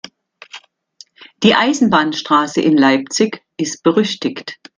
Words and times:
Die 1.43 1.53
Eisenbahnstraße 1.53 2.59
in 2.59 2.75
Leipzig 2.75 3.43
ist 3.57 3.83
berüchtigt. 3.83 4.59